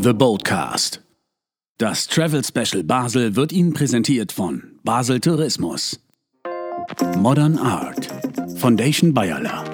The 0.00 0.12
Boldcast. 0.12 1.02
Das 1.78 2.06
Travel 2.06 2.44
Special 2.44 2.84
Basel 2.84 3.34
wird 3.34 3.50
Ihnen 3.50 3.72
präsentiert 3.72 4.30
von 4.30 4.62
Basel 4.84 5.18
Tourismus. 5.18 5.98
Modern 7.16 7.58
Art. 7.58 8.08
Foundation 8.58 9.12
Bayerler. 9.12 9.64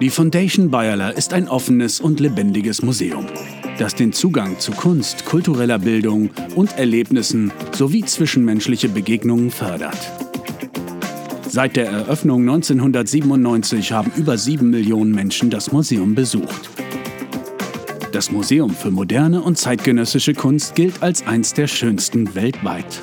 Die 0.00 0.10
Foundation 0.10 0.72
Bayerler 0.72 1.16
ist 1.16 1.34
ein 1.34 1.46
offenes 1.46 2.00
und 2.00 2.18
lebendiges 2.18 2.82
Museum, 2.82 3.26
das 3.78 3.94
den 3.94 4.12
Zugang 4.12 4.58
zu 4.58 4.72
Kunst, 4.72 5.24
kultureller 5.24 5.78
Bildung 5.78 6.30
und 6.56 6.76
Erlebnissen 6.76 7.52
sowie 7.70 8.04
zwischenmenschliche 8.04 8.88
Begegnungen 8.88 9.52
fördert. 9.52 9.98
Seit 11.48 11.76
der 11.76 11.86
Eröffnung 11.86 12.40
1997 12.40 13.92
haben 13.92 14.10
über 14.16 14.36
sieben 14.36 14.70
Millionen 14.70 15.12
Menschen 15.12 15.48
das 15.48 15.70
Museum 15.70 16.16
besucht. 16.16 16.81
Das 18.12 18.30
Museum 18.30 18.68
für 18.68 18.90
moderne 18.90 19.40
und 19.40 19.56
zeitgenössische 19.56 20.34
Kunst 20.34 20.74
gilt 20.74 21.02
als 21.02 21.26
eins 21.26 21.54
der 21.54 21.66
schönsten 21.66 22.34
weltweit. 22.34 23.02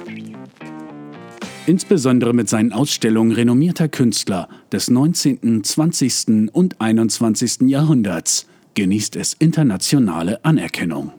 Insbesondere 1.66 2.31
mit 2.34 2.48
seinen 2.48 2.72
Ausstellungen 2.72 3.31
renommierter 3.31 3.90
Künstler 3.90 4.48
des 4.72 4.91
19., 4.91 5.64
20. 5.64 6.52
und 6.53 6.80
21. 6.80 7.62
Jahrhunderts 7.62 8.45
genießt 8.76 9.16
es 9.16 9.34
internationale 9.34 10.45
Anerkennung. 10.45 11.12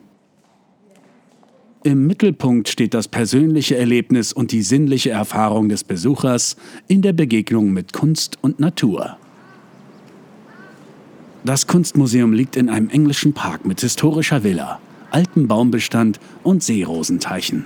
Im 1.83 2.07
Mittelpunkt 2.07 2.69
steht 2.69 2.95
das 2.95 3.09
persönliche 3.09 3.77
Erlebnis 3.77 4.33
und 4.33 4.53
die 4.53 4.63
sinnliche 4.63 5.11
Erfahrung 5.11 5.69
des 5.69 5.83
Besuchers 5.83 6.57
in 6.87 7.03
der 7.03 7.13
Begegnung 7.13 7.73
mit 7.73 7.93
Kunst 7.93 8.39
und 8.41 8.61
Natur. 8.61 9.19
Das 11.45 11.67
Kunstmuseum 11.67 12.33
liegt 12.33 12.57
in 12.57 12.69
einem 12.69 12.91
englischen 12.91 13.33
Park 13.33 13.65
mit 13.65 13.81
historischer 13.81 14.45
Villa, 14.45 14.79
altem 15.11 15.49
Baumbestand 15.49 16.21
und 16.43 16.63
Seerosenteichen. 16.63 17.65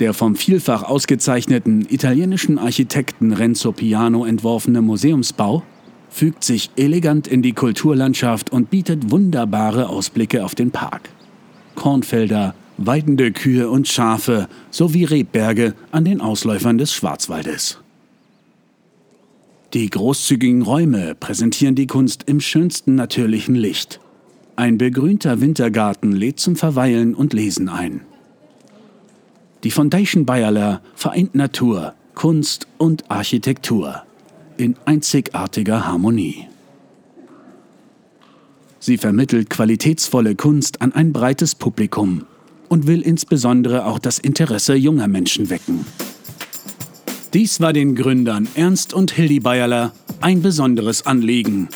Der 0.00 0.14
vom 0.14 0.36
vielfach 0.36 0.82
ausgezeichneten 0.82 1.86
italienischen 1.88 2.58
Architekten 2.58 3.32
Renzo 3.32 3.72
Piano 3.72 4.24
entworfene 4.24 4.82
Museumsbau 4.82 5.62
fügt 6.10 6.44
sich 6.44 6.70
elegant 6.76 7.26
in 7.26 7.42
die 7.42 7.52
Kulturlandschaft 7.52 8.50
und 8.50 8.70
bietet 8.70 9.10
wunderbare 9.10 9.88
Ausblicke 9.88 10.44
auf 10.44 10.54
den 10.54 10.70
Park. 10.70 11.10
Kornfelder, 11.74 12.54
weidende 12.76 13.30
Kühe 13.32 13.70
und 13.70 13.88
Schafe 13.88 14.48
sowie 14.70 15.04
Rebberge 15.04 15.74
an 15.92 16.04
den 16.04 16.20
Ausläufern 16.20 16.78
des 16.78 16.92
Schwarzwaldes. 16.92 17.78
Die 19.72 19.88
großzügigen 19.88 20.62
Räume 20.62 21.14
präsentieren 21.14 21.76
die 21.76 21.86
Kunst 21.86 22.24
im 22.26 22.40
schönsten 22.40 22.96
natürlichen 22.96 23.54
Licht. 23.54 24.00
Ein 24.56 24.78
begrünter 24.78 25.40
Wintergarten 25.40 26.10
lädt 26.10 26.40
zum 26.40 26.56
Verweilen 26.56 27.14
und 27.14 27.32
Lesen 27.32 27.68
ein. 27.68 28.00
Die 29.62 29.70
Foundation 29.70 30.26
Bayerler 30.26 30.82
vereint 30.96 31.36
Natur, 31.36 31.94
Kunst 32.14 32.66
und 32.78 33.08
Architektur 33.10 34.02
in 34.56 34.74
einzigartiger 34.86 35.86
Harmonie. 35.86 36.46
Sie 38.80 38.98
vermittelt 38.98 39.50
qualitätsvolle 39.50 40.34
Kunst 40.34 40.82
an 40.82 40.92
ein 40.92 41.12
breites 41.12 41.54
Publikum 41.54 42.26
und 42.68 42.88
will 42.88 43.02
insbesondere 43.02 43.86
auch 43.86 44.00
das 44.00 44.18
Interesse 44.18 44.74
junger 44.74 45.06
Menschen 45.06 45.48
wecken. 45.48 45.84
Dies 47.32 47.60
war 47.60 47.72
den 47.72 47.94
Gründern 47.94 48.48
Ernst 48.56 48.92
und 48.92 49.12
Hildi 49.12 49.38
Bayerler 49.38 49.92
ein 50.20 50.42
besonderes 50.42 51.06
Anliegen. 51.06 51.68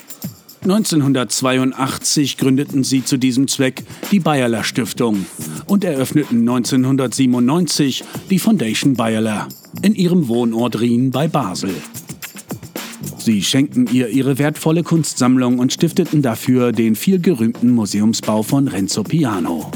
1982 0.64 2.38
gründeten 2.38 2.82
sie 2.82 3.04
zu 3.04 3.18
diesem 3.18 3.46
Zweck 3.46 3.84
die 4.10 4.18
Bayerler 4.18 4.64
Stiftung 4.64 5.26
und 5.66 5.84
eröffneten 5.84 6.40
1997 6.40 8.02
die 8.30 8.40
Foundation 8.40 8.94
Bayerler 8.94 9.48
in 9.82 9.94
ihrem 9.94 10.26
Wohnort 10.26 10.80
Rien 10.80 11.12
bei 11.12 11.28
Basel. 11.28 11.74
Sie 13.18 13.42
schenkten 13.42 13.88
ihr 13.92 14.08
ihre 14.08 14.38
wertvolle 14.38 14.82
Kunstsammlung 14.82 15.60
und 15.60 15.72
stifteten 15.72 16.20
dafür 16.20 16.72
den 16.72 16.96
vielgerühmten 16.96 17.70
Museumsbau 17.70 18.42
von 18.42 18.66
Renzo 18.66 19.04
Piano. 19.04 19.70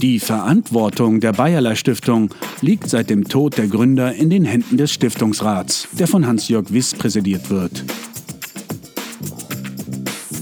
Die 0.00 0.20
Verantwortung 0.20 1.18
der 1.18 1.32
Bayerler 1.32 1.74
Stiftung 1.74 2.32
liegt 2.60 2.88
seit 2.88 3.10
dem 3.10 3.24
Tod 3.24 3.58
der 3.58 3.66
Gründer 3.66 4.14
in 4.14 4.30
den 4.30 4.44
Händen 4.44 4.76
des 4.76 4.92
Stiftungsrats, 4.92 5.88
der 5.98 6.06
von 6.06 6.24
Hans-Jörg 6.24 6.72
Wiss 6.72 6.94
präsidiert 6.94 7.50
wird. 7.50 7.84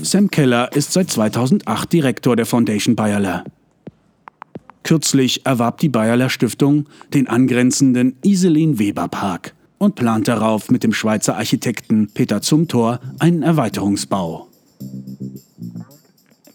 Sam 0.02 0.30
Keller 0.30 0.70
ist 0.76 0.92
seit 0.92 1.10
2008 1.10 1.90
Direktor 1.90 2.36
der 2.36 2.44
Foundation 2.44 2.96
Bayerler. 2.96 3.44
Kürzlich 4.82 5.46
erwarb 5.46 5.78
die 5.78 5.88
Bayerler 5.88 6.28
Stiftung 6.28 6.86
den 7.14 7.26
angrenzenden 7.26 8.16
Iselin 8.22 8.78
Weber 8.78 9.08
Park 9.08 9.54
und 9.78 9.94
plant 9.94 10.28
darauf 10.28 10.70
mit 10.70 10.84
dem 10.84 10.92
Schweizer 10.92 11.36
Architekten 11.38 12.08
Peter 12.12 12.42
Zumthor 12.42 13.00
einen 13.20 13.42
Erweiterungsbau. 13.42 14.48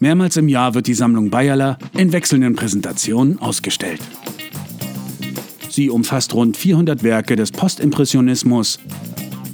Mehrmals 0.02 0.36
im 0.36 0.48
Jahr 0.48 0.74
wird 0.74 0.88
die 0.88 0.94
Sammlung 0.94 1.30
Bayerler 1.30 1.78
in 1.96 2.12
wechselnden 2.12 2.56
Präsentationen 2.56 3.38
ausgestellt. 3.38 4.00
Sie 5.70 5.90
umfasst 5.90 6.34
rund 6.34 6.56
400 6.56 7.04
Werke 7.04 7.36
des 7.36 7.52
Postimpressionismus, 7.52 8.80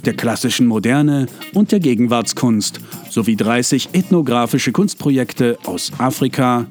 der 0.05 0.15
klassischen 0.15 0.65
Moderne 0.65 1.27
und 1.53 1.71
der 1.71 1.79
Gegenwartskunst 1.79 2.79
sowie 3.11 3.35
30 3.35 3.89
ethnografische 3.93 4.71
Kunstprojekte 4.71 5.59
aus 5.67 5.91
Afrika, 5.99 6.65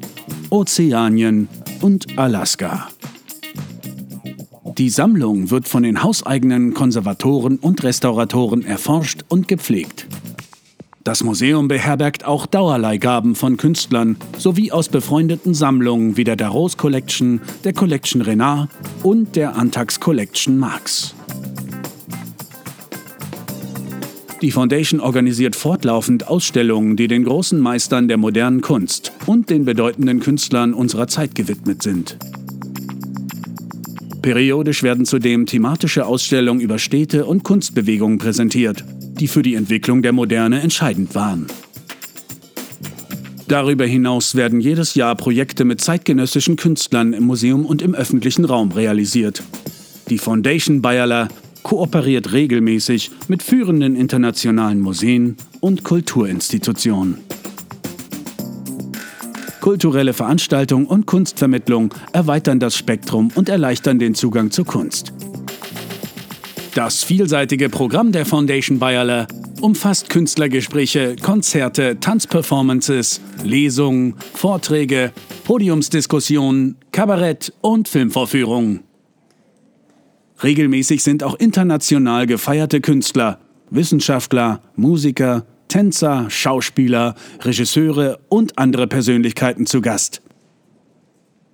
Ozeanien 0.50 1.46
und 1.80 2.18
Alaska. 2.18 2.88
Die 4.76 4.90
Sammlung 4.90 5.52
wird 5.52 5.68
von 5.68 5.84
den 5.84 6.02
hauseigenen 6.02 6.74
Konservatoren 6.74 7.58
und 7.58 7.84
Restauratoren 7.84 8.64
erforscht 8.64 9.20
und 9.28 9.46
gepflegt. 9.46 10.07
Das 11.08 11.24
Museum 11.24 11.68
beherbergt 11.68 12.26
auch 12.26 12.44
Dauerleihgaben 12.44 13.34
von 13.34 13.56
Künstlern 13.56 14.16
sowie 14.36 14.72
aus 14.72 14.90
befreundeten 14.90 15.54
Sammlungen 15.54 16.18
wie 16.18 16.24
der 16.24 16.36
Darros 16.36 16.76
Collection, 16.76 17.40
der 17.64 17.72
Collection 17.72 18.20
Renard 18.20 18.68
und 19.02 19.34
der 19.34 19.56
Antax 19.56 20.00
Collection 20.00 20.58
Marx. 20.58 21.14
Die 24.42 24.50
Foundation 24.50 25.00
organisiert 25.00 25.56
fortlaufend 25.56 26.28
Ausstellungen, 26.28 26.98
die 26.98 27.08
den 27.08 27.24
großen 27.24 27.58
Meistern 27.58 28.06
der 28.08 28.18
modernen 28.18 28.60
Kunst 28.60 29.12
und 29.24 29.48
den 29.48 29.64
bedeutenden 29.64 30.20
Künstlern 30.20 30.74
unserer 30.74 31.08
Zeit 31.08 31.34
gewidmet 31.34 31.82
sind. 31.82 32.18
Periodisch 34.20 34.82
werden 34.82 35.06
zudem 35.06 35.46
thematische 35.46 36.04
Ausstellungen 36.04 36.60
über 36.60 36.78
Städte 36.78 37.24
und 37.24 37.44
Kunstbewegungen 37.44 38.18
präsentiert 38.18 38.84
die 39.18 39.28
für 39.28 39.42
die 39.42 39.54
Entwicklung 39.54 40.02
der 40.02 40.12
Moderne 40.12 40.60
entscheidend 40.60 41.14
waren. 41.14 41.46
Darüber 43.48 43.86
hinaus 43.86 44.34
werden 44.34 44.60
jedes 44.60 44.94
Jahr 44.94 45.14
Projekte 45.14 45.64
mit 45.64 45.80
zeitgenössischen 45.80 46.56
Künstlern 46.56 47.14
im 47.14 47.24
Museum 47.24 47.64
und 47.64 47.80
im 47.80 47.94
öffentlichen 47.94 48.44
Raum 48.44 48.72
realisiert. 48.72 49.42
Die 50.10 50.18
Foundation 50.18 50.82
Bayerler 50.82 51.28
kooperiert 51.62 52.32
regelmäßig 52.32 53.10
mit 53.28 53.42
führenden 53.42 53.96
internationalen 53.96 54.80
Museen 54.80 55.36
und 55.60 55.82
Kulturinstitutionen. 55.82 57.18
Kulturelle 59.60 60.12
Veranstaltungen 60.12 60.86
und 60.86 61.06
Kunstvermittlung 61.06 61.92
erweitern 62.12 62.60
das 62.60 62.76
Spektrum 62.76 63.30
und 63.34 63.48
erleichtern 63.48 63.98
den 63.98 64.14
Zugang 64.14 64.50
zur 64.50 64.64
Kunst. 64.64 65.12
Das 66.78 67.02
vielseitige 67.02 67.70
Programm 67.70 68.12
der 68.12 68.24
Foundation 68.24 68.78
Bayerle 68.78 69.26
umfasst 69.60 70.10
Künstlergespräche, 70.10 71.16
Konzerte, 71.20 71.98
Tanzperformances, 71.98 73.20
Lesungen, 73.42 74.14
Vorträge, 74.34 75.10
Podiumsdiskussionen, 75.42 76.76
Kabarett 76.92 77.52
und 77.62 77.88
Filmvorführungen. 77.88 78.84
Regelmäßig 80.40 81.02
sind 81.02 81.24
auch 81.24 81.34
international 81.40 82.28
gefeierte 82.28 82.80
Künstler, 82.80 83.40
Wissenschaftler, 83.70 84.62
Musiker, 84.76 85.46
Tänzer, 85.66 86.30
Schauspieler, 86.30 87.16
Regisseure 87.40 88.20
und 88.28 88.56
andere 88.56 88.86
Persönlichkeiten 88.86 89.66
zu 89.66 89.80
Gast. 89.80 90.22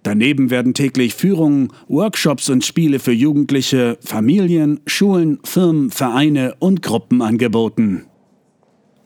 Daneben 0.04 0.50
werden 0.50 0.74
täglich 0.74 1.14
Führungen, 1.14 1.72
Workshops 1.88 2.50
und 2.50 2.62
Spiele 2.62 2.98
für 2.98 3.12
Jugendliche, 3.12 3.96
Familien, 4.02 4.80
Schulen, 4.86 5.38
Firmen, 5.44 5.90
Vereine 5.90 6.54
und 6.58 6.82
Gruppen 6.82 7.22
angeboten. 7.22 8.04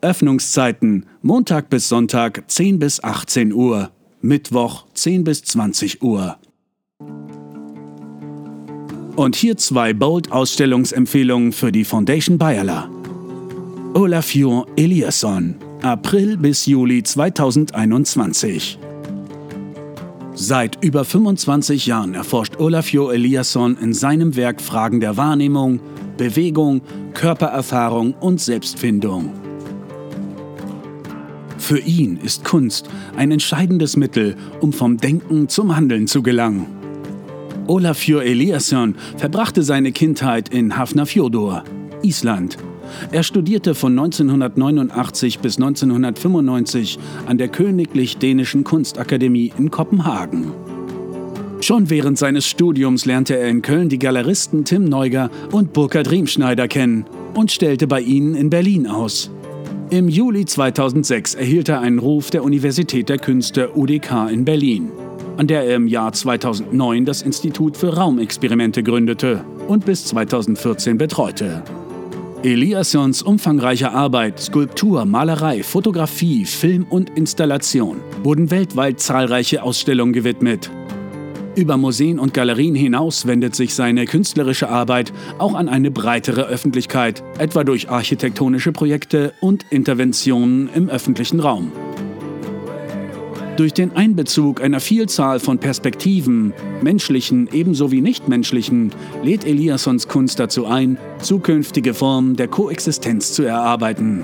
Öffnungszeiten 0.01 1.05
Montag 1.21 1.69
bis 1.69 1.87
Sonntag 1.87 2.43
10 2.51 2.79
bis 2.79 3.01
18 3.01 3.53
Uhr, 3.53 3.91
Mittwoch 4.21 4.87
10 4.93 5.23
bis 5.23 5.41
20 5.43 6.03
Uhr. 6.03 6.37
Und 9.15 9.35
hier 9.37 9.55
zwei 9.55 9.93
Bold-Ausstellungsempfehlungen 9.93 11.53
für 11.53 11.71
die 11.71 11.85
Foundation 11.85 12.37
Bayerla. 12.37 12.89
Olafior 13.93 14.67
Eliasson, 14.75 15.55
April 15.81 16.35
bis 16.35 16.65
Juli 16.65 17.03
2021. 17.03 18.79
Seit 20.41 20.81
über 20.81 21.03
25 21.03 21.85
Jahren 21.85 22.13
erforscht 22.13 22.61
Olafio 22.61 23.11
Eliasson 23.11 23.77
in 23.77 23.93
seinem 23.93 24.37
Werk 24.37 24.61
Fragen 24.61 25.01
der 25.01 25.17
Wahrnehmung, 25.17 25.81
Bewegung, 26.15 26.79
Körpererfahrung 27.13 28.13
und 28.13 28.39
Selbstfindung. 28.39 29.33
Für 31.57 31.79
ihn 31.79 32.15
ist 32.23 32.45
Kunst 32.45 32.89
ein 33.17 33.31
entscheidendes 33.31 33.97
Mittel, 33.97 34.37
um 34.61 34.71
vom 34.71 34.95
Denken 34.95 35.49
zum 35.49 35.75
Handeln 35.75 36.07
zu 36.07 36.23
gelangen. 36.23 36.67
Olafur 37.67 38.23
Eliasson 38.23 38.95
verbrachte 39.17 39.61
seine 39.61 39.91
Kindheit 39.91 40.47
in 40.47 40.77
Hafnarfjordur, 40.77 41.65
Island. 42.01 42.57
Er 43.11 43.23
studierte 43.23 43.75
von 43.75 43.97
1989 43.97 45.39
bis 45.39 45.57
1995 45.57 46.99
an 47.25 47.37
der 47.37 47.47
Königlich 47.47 48.17
Dänischen 48.17 48.63
Kunstakademie 48.63 49.51
in 49.57 49.71
Kopenhagen. 49.71 50.51
Schon 51.61 51.89
während 51.89 52.17
seines 52.17 52.47
Studiums 52.47 53.05
lernte 53.05 53.37
er 53.37 53.49
in 53.49 53.61
Köln 53.61 53.89
die 53.89 53.99
Galeristen 53.99 54.63
Tim 54.63 54.85
Neuger 54.85 55.29
und 55.51 55.73
Burkhard 55.73 56.09
Riemschneider 56.09 56.67
kennen 56.69 57.05
und 57.33 57.51
stellte 57.51 57.85
bei 57.85 58.01
ihnen 58.01 58.33
in 58.35 58.49
Berlin 58.49 58.87
aus. 58.87 59.29
Im 59.89 60.07
Juli 60.07 60.45
2006 60.45 61.35
erhielt 61.35 61.67
er 61.67 61.81
einen 61.81 61.99
Ruf 61.99 62.29
der 62.29 62.43
Universität 62.43 63.09
der 63.09 63.17
Künste 63.17 63.75
UDK 63.75 64.29
in 64.31 64.45
Berlin, 64.45 64.91
an 65.37 65.47
der 65.47 65.63
er 65.63 65.75
im 65.75 65.87
Jahr 65.87 66.13
2009 66.13 67.05
das 67.05 67.23
Institut 67.23 67.75
für 67.75 67.95
Raumexperimente 67.95 68.81
gründete 68.81 69.43
und 69.67 69.85
bis 69.85 70.05
2014 70.05 70.97
betreute. 70.97 71.63
Eliassons 72.41 73.21
umfangreiche 73.21 73.91
Arbeit, 73.91 74.39
Skulptur, 74.39 75.03
Malerei, 75.03 75.61
Fotografie, 75.61 76.45
Film 76.45 76.85
und 76.89 77.09
Installation 77.17 77.97
wurden 78.23 78.49
weltweit 78.49 79.01
zahlreiche 79.01 79.61
Ausstellungen 79.61 80.13
gewidmet. 80.13 80.71
Über 81.55 81.75
Museen 81.75 82.17
und 82.17 82.33
Galerien 82.33 82.75
hinaus 82.75 83.27
wendet 83.27 83.55
sich 83.55 83.75
seine 83.75 84.05
künstlerische 84.05 84.69
Arbeit 84.69 85.11
auch 85.37 85.53
an 85.53 85.67
eine 85.67 85.91
breitere 85.91 86.43
Öffentlichkeit, 86.43 87.21
etwa 87.39 87.65
durch 87.65 87.89
architektonische 87.89 88.71
Projekte 88.71 89.33
und 89.41 89.65
Interventionen 89.69 90.69
im 90.73 90.87
öffentlichen 90.87 91.41
Raum. 91.41 91.73
Durch 93.59 93.73
den 93.73 93.91
Einbezug 93.91 94.61
einer 94.61 94.79
Vielzahl 94.79 95.41
von 95.41 95.57
Perspektiven, 95.57 96.53
menschlichen 96.81 97.49
ebenso 97.51 97.91
wie 97.91 97.99
nichtmenschlichen, 97.99 98.93
lädt 99.21 99.45
Eliassons 99.45 100.07
Kunst 100.07 100.39
dazu 100.39 100.65
ein, 100.65 100.97
zukünftige 101.21 101.93
Formen 101.93 102.37
der 102.37 102.47
Koexistenz 102.47 103.33
zu 103.33 103.43
erarbeiten. 103.43 104.23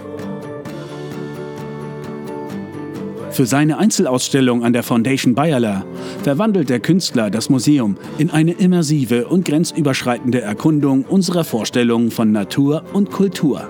Für 3.30 3.46
seine 3.46 3.78
Einzelausstellung 3.78 4.64
an 4.64 4.72
der 4.72 4.84
Foundation 4.84 5.36
Bayerler 5.36 5.86
verwandelt 6.24 6.70
der 6.70 6.80
Künstler 6.80 7.30
das 7.30 7.50
Museum 7.50 7.98
in 8.18 8.30
eine 8.30 8.54
immersive 8.54 9.28
und 9.28 9.44
grenzüberschreitende 9.44 10.40
Erkundung 10.40 11.04
unserer 11.04 11.44
Vorstellungen 11.44 12.10
von 12.10 12.32
Natur 12.32 12.86
und 12.94 13.12
Kultur. 13.12 13.68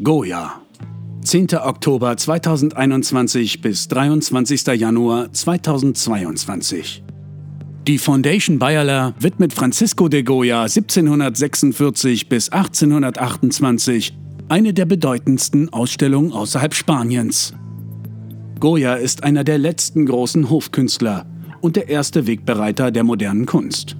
Goya 0.00 0.60
10. 1.22 1.48
Oktober 1.54 2.16
2021 2.16 3.60
bis 3.60 3.88
23. 3.88 4.66
Januar 4.68 5.32
2022 5.32 7.04
die 7.90 7.98
Foundation 7.98 8.58
Bayerler 8.58 9.14
widmet 9.18 9.54
Francisco 9.54 10.08
de 10.08 10.22
Goya 10.22 10.62
1746 10.62 12.28
bis 12.28 12.50
1828 12.50 14.16
eine 14.48 14.74
der 14.74 14.84
bedeutendsten 14.84 15.72
Ausstellungen 15.72 16.32
außerhalb 16.32 16.74
Spaniens. 16.74 17.54
Goya 18.60 18.94
ist 18.94 19.24
einer 19.24 19.44
der 19.44 19.58
letzten 19.58 20.04
großen 20.04 20.50
Hofkünstler 20.50 21.24
und 21.62 21.74
der 21.74 21.88
erste 21.88 22.26
Wegbereiter 22.26 22.90
der 22.90 23.02
modernen 23.02 23.46
Kunst. 23.46 23.96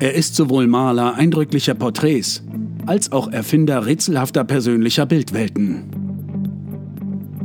Er 0.00 0.14
ist 0.14 0.34
sowohl 0.34 0.66
Maler 0.66 1.14
eindrücklicher 1.14 1.74
Porträts 1.74 2.42
als 2.86 3.12
auch 3.12 3.28
Erfinder 3.28 3.86
rätselhafter 3.86 4.44
persönlicher 4.44 5.06
Bildwelten. 5.06 6.04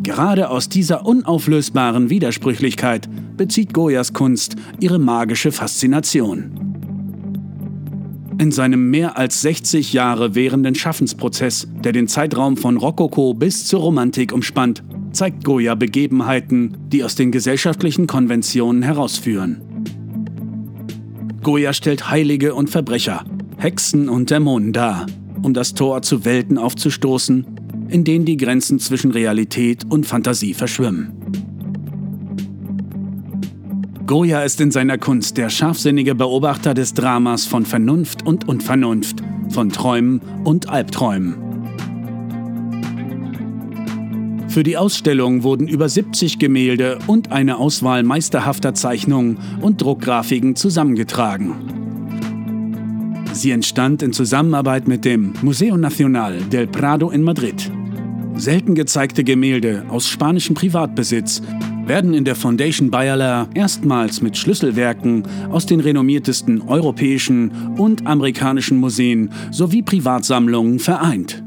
Gerade 0.03 0.49
aus 0.49 0.69
dieser 0.69 1.05
unauflösbaren 1.05 2.09
Widersprüchlichkeit 2.09 3.09
bezieht 3.37 3.73
Goyas 3.73 4.13
Kunst 4.13 4.55
ihre 4.79 4.97
magische 4.97 5.51
Faszination. 5.51 6.69
In 8.39 8.51
seinem 8.51 8.89
mehr 8.89 9.17
als 9.17 9.41
60 9.41 9.91
Jahre 9.91 10.33
währenden 10.33 10.73
Schaffensprozess, 10.73 11.67
der 11.83 11.91
den 11.91 12.07
Zeitraum 12.07 12.55
von 12.55 12.77
Rokoko 12.77 13.33
bis 13.33 13.67
zur 13.67 13.81
Romantik 13.81 14.31
umspannt, 14.31 14.81
zeigt 15.11 15.43
Goya 15.43 15.75
Begebenheiten, 15.75 16.77
die 16.87 17.03
aus 17.03 17.15
den 17.15 17.31
gesellschaftlichen 17.31 18.07
Konventionen 18.07 18.81
herausführen. 18.81 19.61
Goya 21.43 21.73
stellt 21.73 22.09
Heilige 22.09 22.55
und 22.55 22.69
Verbrecher, 22.69 23.25
Hexen 23.57 24.07
und 24.07 24.31
Dämonen 24.31 24.71
dar, 24.71 25.05
um 25.41 25.53
das 25.53 25.73
Tor 25.73 26.01
zu 26.01 26.25
Welten 26.25 26.57
aufzustoßen, 26.57 27.45
in 27.89 28.03
denen 28.03 28.25
die 28.25 28.37
Grenzen 28.37 28.79
zwischen 28.79 29.11
Realität 29.11 29.85
und 29.89 30.05
Fantasie 30.05 30.53
verschwimmen. 30.53 31.13
Goya 34.05 34.41
ist 34.41 34.59
in 34.59 34.71
seiner 34.71 34.97
Kunst 34.97 35.37
der 35.37 35.49
scharfsinnige 35.49 36.15
Beobachter 36.15 36.73
des 36.73 36.95
Dramas 36.95 37.45
von 37.45 37.65
Vernunft 37.65 38.25
und 38.25 38.47
Unvernunft, 38.47 39.21
von 39.49 39.69
Träumen 39.69 40.21
und 40.43 40.67
Albträumen. 40.67 41.35
Für 44.47 44.63
die 44.63 44.77
Ausstellung 44.77 45.43
wurden 45.43 45.67
über 45.67 45.87
70 45.87 46.39
Gemälde 46.39 46.97
und 47.05 47.31
eine 47.31 47.57
Auswahl 47.57 48.01
meisterhafter 48.01 48.73
Zeichnungen 48.73 49.37
und 49.61 49.79
Druckgrafiken 49.79 50.55
zusammengetragen. 50.55 51.78
Sie 53.31 53.51
entstand 53.51 54.01
in 54.01 54.11
Zusammenarbeit 54.11 54.87
mit 54.87 55.05
dem 55.05 55.33
Museo 55.41 55.77
Nacional 55.77 56.41
del 56.51 56.67
Prado 56.67 57.09
in 57.09 57.23
Madrid. 57.23 57.71
Selten 58.35 58.75
gezeigte 58.75 59.23
Gemälde 59.23 59.85
aus 59.89 60.07
spanischem 60.07 60.55
Privatbesitz 60.55 61.41
werden 61.85 62.13
in 62.13 62.23
der 62.23 62.35
Foundation 62.35 62.91
Bayerler 62.91 63.49
erstmals 63.53 64.21
mit 64.21 64.37
Schlüsselwerken 64.37 65.23
aus 65.51 65.65
den 65.65 65.79
renommiertesten 65.79 66.61
europäischen 66.61 67.51
und 67.77 68.05
amerikanischen 68.05 68.77
Museen 68.77 69.31
sowie 69.51 69.81
Privatsammlungen 69.81 70.79
vereint. 70.79 71.43